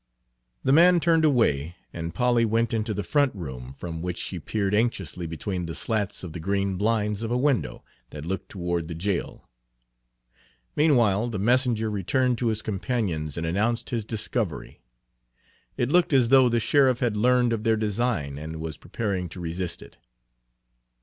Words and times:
The 0.63 0.73
man 0.73 0.99
turned 0.99 1.23
away, 1.23 1.75
and 1.93 2.11
Polly 2.15 2.43
went 2.43 2.73
into 2.73 2.91
the 2.91 3.03
front 3.03 3.35
room, 3.35 3.75
from 3.77 4.01
which 4.01 4.17
she 4.17 4.39
peered 4.39 4.73
anxiously 4.73 5.27
between 5.27 5.67
the 5.67 5.75
slats 5.75 6.23
of 6.23 6.33
the 6.33 6.39
green 6.39 6.75
blinds 6.75 7.19
Page 7.19 7.25
74 7.25 7.25
of 7.27 7.39
a 7.39 7.43
window 7.45 7.83
that 8.09 8.25
looked 8.25 8.49
toward 8.49 8.87
the 8.87 8.95
jail. 8.95 9.47
Meanwhile 10.75 11.27
the 11.29 11.37
messenger 11.37 11.91
returned 11.91 12.39
to 12.39 12.47
his 12.47 12.63
companions 12.63 13.37
and 13.37 13.45
announced 13.45 13.91
his 13.91 14.03
discovery. 14.03 14.81
It 15.77 15.91
looked 15.91 16.13
as 16.13 16.29
though 16.29 16.49
the 16.49 16.59
sheriff 16.59 16.97
had 16.97 17.15
learned 17.15 17.53
of 17.53 17.63
their 17.63 17.77
design 17.77 18.39
and 18.39 18.59
was 18.59 18.77
preparing 18.77 19.29
to 19.29 19.39
resist 19.39 19.83
it. 19.83 19.99